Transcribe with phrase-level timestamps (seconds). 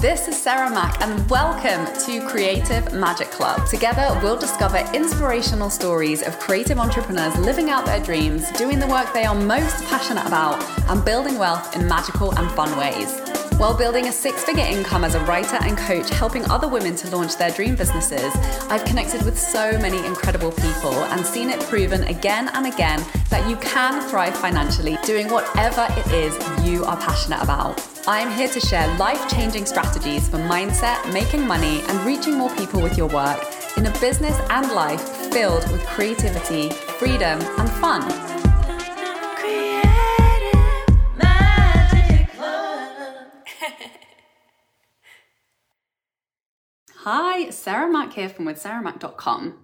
[0.00, 3.66] This is Sarah Mac, and welcome to Creative Magic Club.
[3.66, 9.12] Together, we'll discover inspirational stories of creative entrepreneurs living out their dreams, doing the work
[9.12, 13.29] they are most passionate about, and building wealth in magical and fun ways.
[13.60, 17.14] While building a six figure income as a writer and coach, helping other women to
[17.14, 18.34] launch their dream businesses,
[18.70, 23.46] I've connected with so many incredible people and seen it proven again and again that
[23.50, 26.34] you can thrive financially doing whatever it is
[26.66, 27.86] you are passionate about.
[28.08, 32.80] I'm here to share life changing strategies for mindset, making money, and reaching more people
[32.80, 33.44] with your work
[33.76, 35.02] in a business and life
[35.34, 38.29] filled with creativity, freedom, and fun.
[47.04, 49.54] Hi, Sarah Mac here from withsarahmac.com.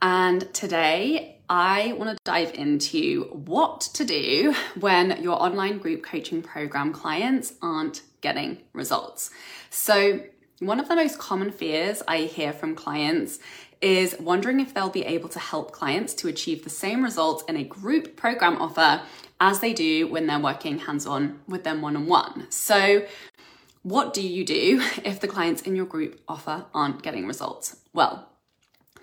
[0.00, 6.40] And today I want to dive into what to do when your online group coaching
[6.40, 9.30] program clients aren't getting results.
[9.68, 10.22] So,
[10.60, 13.40] one of the most common fears I hear from clients
[13.82, 17.58] is wondering if they'll be able to help clients to achieve the same results in
[17.58, 19.02] a group program offer
[19.38, 22.50] as they do when they're working hands on with them one on one.
[22.50, 23.04] So,
[23.84, 27.76] what do you do if the clients in your group offer aren't getting results?
[27.92, 28.28] Well,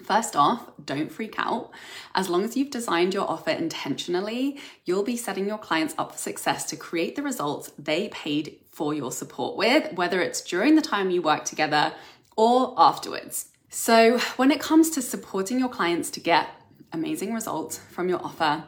[0.04, 1.70] First off, don't freak out.
[2.16, 6.18] As long as you've designed your offer intentionally, you'll be setting your clients up for
[6.18, 10.82] success to create the results they paid for your support with, whether it's during the
[10.82, 11.94] time you work together
[12.36, 13.50] or afterwards.
[13.70, 16.50] So, when it comes to supporting your clients to get
[16.92, 18.64] amazing results from your offer,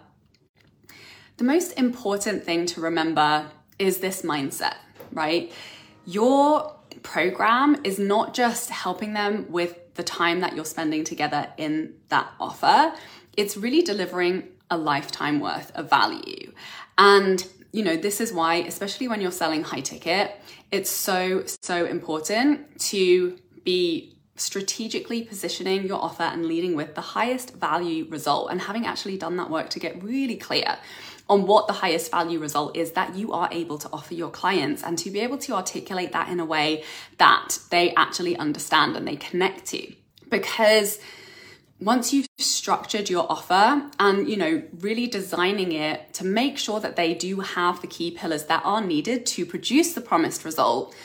[1.38, 3.48] the most important thing to remember
[3.80, 4.75] is this mindset,
[5.11, 5.52] right?
[6.06, 11.94] Your program is not just helping them with the time that you're spending together in
[12.10, 12.94] that offer,
[13.38, 16.52] it's really delivering a lifetime worth of value.
[16.98, 20.39] And you know, this is why, especially when you're selling high ticket,
[20.72, 27.54] it's so, so important to be strategically positioning your offer and leading with the highest
[27.55, 30.77] value result and having actually done that work to get really clear
[31.30, 34.83] on what the highest value result is that you are able to offer your clients
[34.83, 36.83] and to be able to articulate that in a way
[37.17, 39.94] that they actually understand and they connect to.
[40.30, 41.00] Because
[41.80, 46.95] once you've structured your offer and you know really designing it to make sure that
[46.95, 50.95] they do have the key pillars that are needed to produce the promised result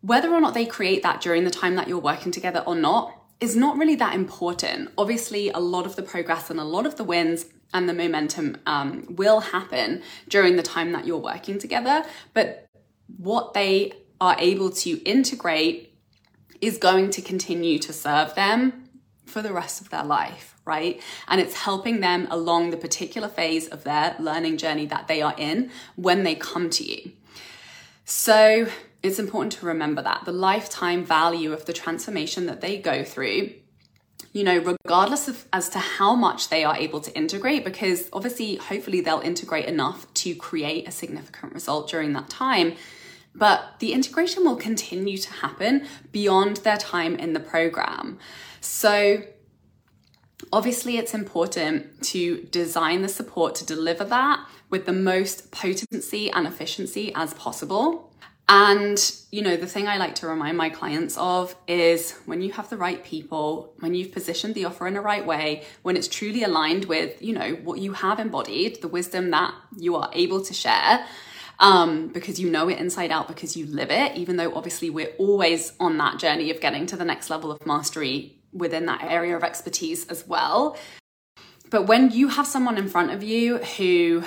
[0.00, 3.14] whether or not they create that during the time that you're working together or not
[3.40, 6.96] is not really that important obviously a lot of the progress and a lot of
[6.96, 12.04] the wins and the momentum um, will happen during the time that you're working together.
[12.32, 12.66] But
[13.16, 15.94] what they are able to integrate
[16.60, 18.84] is going to continue to serve them
[19.26, 21.00] for the rest of their life, right?
[21.28, 25.34] And it's helping them along the particular phase of their learning journey that they are
[25.36, 27.12] in when they come to you.
[28.04, 28.68] So
[29.02, 33.50] it's important to remember that the lifetime value of the transformation that they go through
[34.32, 38.56] you know, regardless of as to how much they are able to integrate, because obviously,
[38.56, 42.74] hopefully, they'll integrate enough to create a significant result during that time.
[43.34, 48.18] But the integration will continue to happen beyond their time in the program.
[48.60, 49.22] So,
[50.52, 56.46] obviously, it's important to design the support to deliver that with the most potency and
[56.46, 58.12] efficiency as possible.
[58.50, 58.98] And,
[59.30, 62.70] you know, the thing I like to remind my clients of is when you have
[62.70, 66.44] the right people, when you've positioned the offer in the right way, when it's truly
[66.44, 70.54] aligned with, you know, what you have embodied, the wisdom that you are able to
[70.54, 71.04] share,
[71.58, 75.12] um, because you know it inside out, because you live it, even though obviously we're
[75.18, 79.36] always on that journey of getting to the next level of mastery within that area
[79.36, 80.78] of expertise as well.
[81.68, 84.24] But when you have someone in front of you who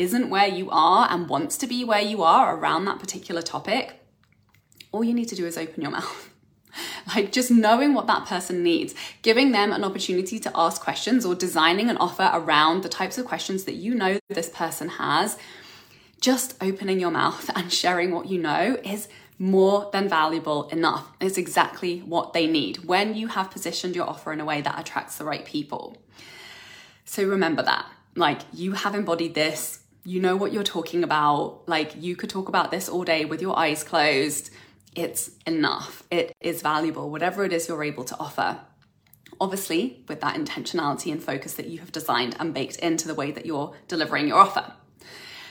[0.00, 4.00] isn't where you are and wants to be where you are around that particular topic,
[4.92, 6.30] all you need to do is open your mouth.
[7.14, 11.34] like just knowing what that person needs, giving them an opportunity to ask questions or
[11.34, 15.36] designing an offer around the types of questions that you know this person has,
[16.20, 19.08] just opening your mouth and sharing what you know is
[19.38, 21.12] more than valuable enough.
[21.20, 24.78] It's exactly what they need when you have positioned your offer in a way that
[24.78, 25.96] attracts the right people.
[27.04, 27.86] So remember that.
[28.16, 31.68] Like you have embodied this, you know what you're talking about.
[31.68, 34.50] Like you could talk about this all day with your eyes closed.
[34.94, 36.02] It's enough.
[36.10, 38.60] It is valuable, whatever it is you're able to offer.
[39.40, 43.30] Obviously, with that intentionality and focus that you have designed and baked into the way
[43.30, 44.72] that you're delivering your offer.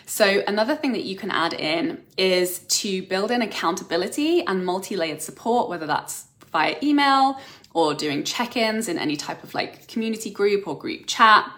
[0.06, 4.96] So, another thing that you can add in is to build in accountability and multi
[4.96, 7.40] layered support, whether that's via email
[7.74, 11.50] or doing check ins in any type of like community group or group chat.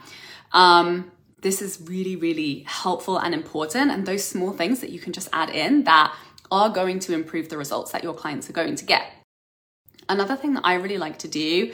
[0.52, 1.12] Um,
[1.42, 3.92] this is really, really helpful and important.
[3.92, 6.16] And those small things that you can just add in that
[6.52, 9.04] are going to improve the results that your clients are going to get.
[10.10, 11.74] Another thing that I really like to do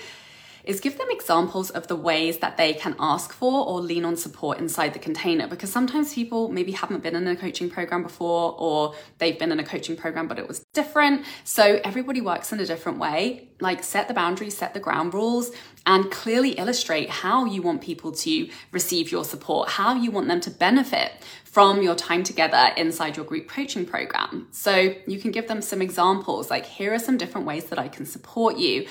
[0.67, 4.17] is give them examples of the ways that they can ask for or lean on
[4.17, 8.55] support inside the container because sometimes people maybe haven't been in a coaching program before
[8.59, 11.23] or they've been in a coaching program but it was different.
[11.43, 13.49] So everybody works in a different way.
[13.59, 15.51] Like set the boundaries, set the ground rules,
[15.85, 20.41] and clearly illustrate how you want people to receive your support, how you want them
[20.41, 21.11] to benefit
[21.43, 24.47] from your time together inside your group coaching program.
[24.51, 27.87] So you can give them some examples like, here are some different ways that I
[27.87, 28.85] can support you.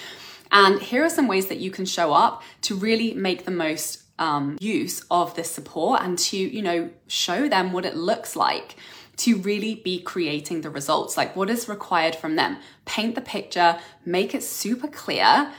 [0.51, 4.03] And here are some ways that you can show up to really make the most
[4.19, 8.77] um, use of this support and to, you know, show them what it looks like
[9.19, 11.17] to really be creating the results.
[11.17, 12.59] Like what is required from them.
[12.85, 15.53] Paint the picture, make it super clear.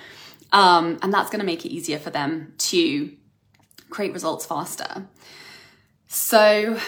[0.51, 3.11] Um, and that's going to make it easier for them to
[3.89, 5.07] create results faster.
[6.07, 6.79] So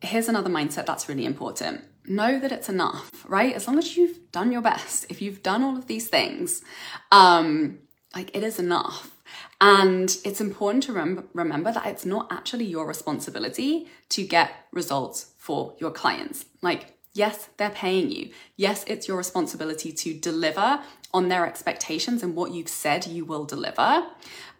[0.00, 3.54] here's another mindset that's really important know that it's enough, right?
[3.54, 6.62] As long as you've done your best, if you've done all of these things,
[7.10, 7.78] um,
[8.14, 9.16] like it is enough.
[9.60, 15.32] And it's important to rem- remember that it's not actually your responsibility to get results
[15.38, 16.44] for your clients.
[16.62, 18.30] Like, yes, they're paying you.
[18.56, 20.80] Yes, it's your responsibility to deliver
[21.14, 24.06] on their expectations and what you've said you will deliver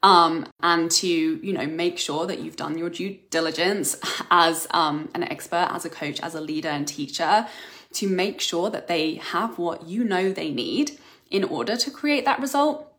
[0.03, 3.97] um, and to you know make sure that you've done your due diligence
[4.31, 7.47] as um, an expert as a coach as a leader and teacher
[7.93, 10.99] to make sure that they have what you know they need
[11.31, 12.93] in order to create that result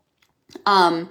[0.66, 1.10] um,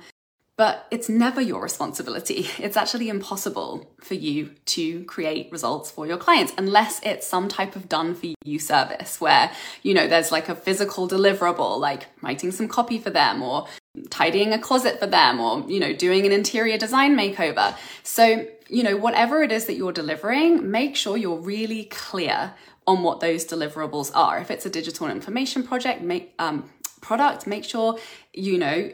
[0.62, 2.46] but it's never your responsibility.
[2.60, 7.74] It's actually impossible for you to create results for your clients unless it's some type
[7.74, 9.50] of done for you service where,
[9.82, 13.66] you know, there's like a physical deliverable, like writing some copy for them or
[14.10, 17.76] tidying a closet for them or, you know, doing an interior design makeover.
[18.04, 22.54] So, you know, whatever it is that you're delivering, make sure you're really clear
[22.86, 24.38] on what those deliverables are.
[24.38, 26.70] If it's a digital information project, make um,
[27.00, 27.98] product, make sure
[28.32, 28.92] you know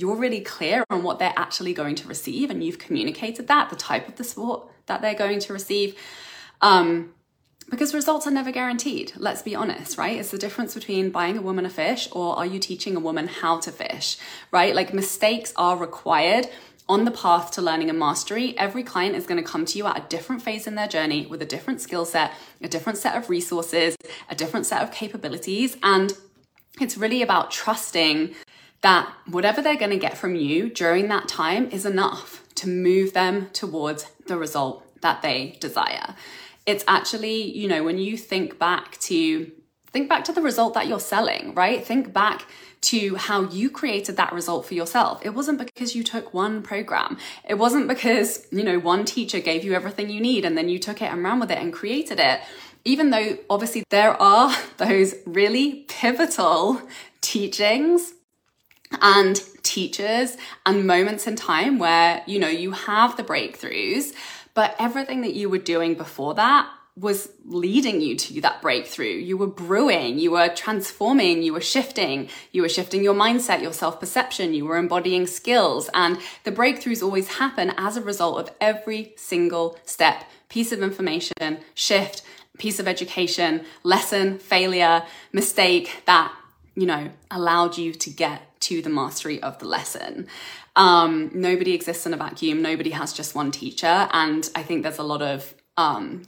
[0.00, 3.76] you're really clear on what they're actually going to receive and you've communicated that, the
[3.76, 5.96] type of the support that they're going to receive.
[6.60, 7.14] Um,
[7.68, 9.12] because results are never guaranteed.
[9.16, 10.18] Let's be honest, right?
[10.18, 13.28] It's the difference between buying a woman a fish or are you teaching a woman
[13.28, 14.16] how to fish,
[14.50, 14.74] right?
[14.74, 16.48] Like mistakes are required
[16.88, 18.58] on the path to learning and mastery.
[18.58, 21.26] Every client is going to come to you at a different phase in their journey
[21.26, 23.96] with a different skill set, a different set of resources,
[24.28, 25.76] a different set of capabilities.
[25.84, 26.12] And
[26.80, 28.34] it's really about trusting
[28.82, 33.12] that whatever they're going to get from you during that time is enough to move
[33.12, 36.14] them towards the result that they desire
[36.66, 39.50] it's actually, you know, when you think back to
[39.92, 41.84] think back to the result that you're selling, right?
[41.84, 42.46] Think back
[42.82, 45.20] to how you created that result for yourself.
[45.24, 47.18] It wasn't because you took one program.
[47.46, 50.78] It wasn't because, you know, one teacher gave you everything you need and then you
[50.78, 52.40] took it and ran with it and created it.
[52.84, 56.80] Even though obviously there are those really pivotal
[57.20, 58.14] teachings
[59.00, 64.12] and teachers and moments in time where, you know, you have the breakthroughs
[64.54, 69.06] but everything that you were doing before that was leading you to that breakthrough.
[69.14, 73.72] You were brewing, you were transforming, you were shifting, you were shifting your mindset, your
[73.72, 75.88] self perception, you were embodying skills.
[75.94, 81.60] And the breakthroughs always happen as a result of every single step, piece of information,
[81.74, 82.22] shift,
[82.58, 86.34] piece of education, lesson, failure, mistake that,
[86.74, 90.26] you know, allowed you to get to the mastery of the lesson.
[90.76, 92.62] Um, nobody exists in a vacuum.
[92.62, 94.08] Nobody has just one teacher.
[94.12, 96.22] And I think there's a lot of um,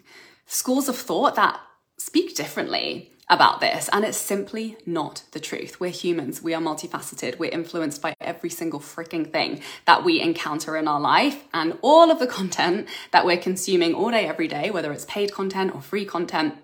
[0.47, 1.61] schools of thought that
[1.99, 3.89] speak differently about this.
[3.93, 5.81] And it's simply not the truth.
[5.81, 6.43] We're humans.
[6.43, 7.39] We are multifaceted.
[7.39, 11.45] We're influenced by every single freaking thing that we encounter in our life.
[11.55, 15.33] And all of the content that we're consuming all day, every day, whether it's paid
[15.33, 16.57] content or free content,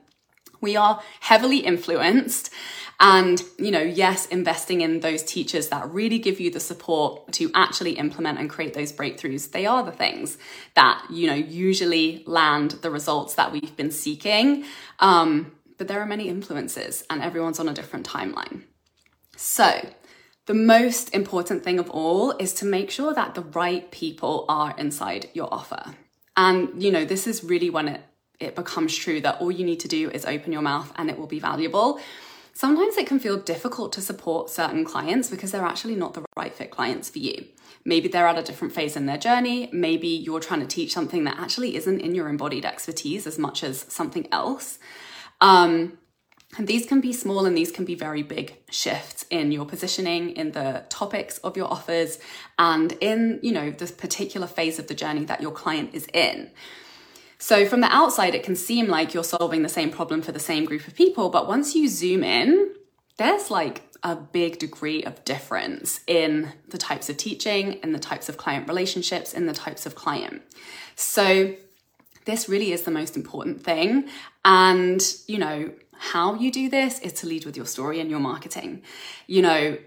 [0.60, 2.50] we are heavily influenced
[3.00, 7.50] and, you know, yes, investing in those teachers that really give you the support to
[7.54, 10.36] actually implement and create those breakthroughs, they are the things
[10.74, 14.64] that, you know, usually land the results that we've been seeking.
[14.98, 18.64] Um, but there are many influences and everyone's on a different timeline.
[19.36, 19.88] So,
[20.46, 24.74] the most important thing of all is to make sure that the right people are
[24.76, 25.94] inside your offer.
[26.36, 28.00] And, you know, this is really when it,
[28.40, 31.18] it becomes true that all you need to do is open your mouth and it
[31.18, 32.00] will be valuable
[32.58, 36.52] sometimes it can feel difficult to support certain clients because they're actually not the right
[36.52, 37.46] fit clients for you.
[37.84, 39.70] Maybe they're at a different phase in their journey.
[39.72, 43.62] Maybe you're trying to teach something that actually isn't in your embodied expertise as much
[43.62, 44.80] as something else.
[45.40, 45.98] Um,
[46.56, 50.30] And these can be small and these can be very big shifts in your positioning,
[50.30, 52.18] in the topics of your offers,
[52.58, 56.50] and in, you know, this particular phase of the journey that your client is in.
[57.38, 60.40] So from the outside, it can seem like you're solving the same problem for the
[60.40, 62.74] same group of people, but once you zoom in,
[63.16, 68.28] there's like a big degree of difference in the types of teaching, in the types
[68.28, 70.42] of client relationships, in the types of client.
[70.94, 71.54] So
[72.24, 74.08] this really is the most important thing.
[74.44, 78.20] And, you know, how you do this is to lead with your story and your
[78.20, 78.82] marketing.
[79.26, 79.78] You know,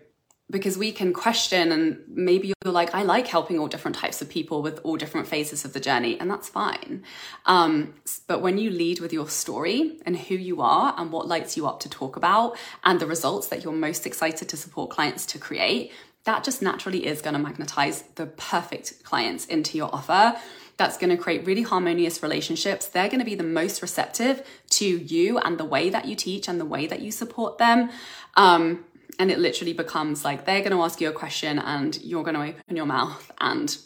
[0.52, 4.30] because we can question and maybe you're like i like helping all different types of
[4.30, 7.04] people with all different phases of the journey and that's fine
[7.46, 7.94] um,
[8.28, 11.66] but when you lead with your story and who you are and what lights you
[11.66, 15.40] up to talk about and the results that you're most excited to support clients to
[15.40, 15.92] create
[16.26, 20.36] that just naturally is going to magnetize the perfect clients into your offer
[20.78, 22.88] that's going to create really harmonious relationships.
[22.88, 26.48] They're going to be the most receptive to you and the way that you teach
[26.48, 27.92] and the way that you support them.
[28.36, 28.84] Um,
[29.20, 32.36] and it literally becomes like they're going to ask you a question and you're going
[32.36, 33.78] to open your mouth and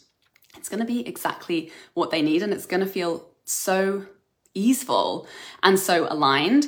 [0.58, 4.05] it's going to be exactly what they need and it's going to feel so
[4.53, 5.27] easeful
[5.62, 6.67] and so aligned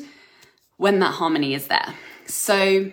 [0.78, 1.96] when that harmony is there.
[2.26, 2.92] So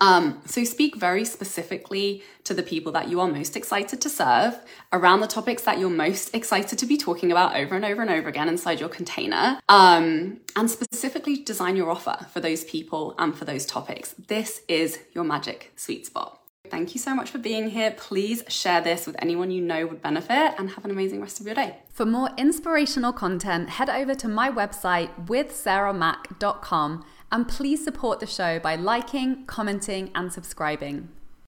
[0.00, 4.58] um, so speak very specifically to the people that you are most excited to serve
[4.92, 8.10] around the topics that you're most excited to be talking about over and over and
[8.10, 9.60] over again inside your container.
[9.68, 14.14] Um, and specifically design your offer for those people and for those topics.
[14.28, 16.40] This is your magic sweet spot.
[16.70, 17.90] Thank you so much for being here.
[17.90, 21.46] Please share this with anyone you know would benefit and have an amazing rest of
[21.46, 21.76] your day.
[21.92, 28.60] For more inspirational content, head over to my website withsarahmac.com and please support the show
[28.60, 31.08] by liking, commenting, and subscribing.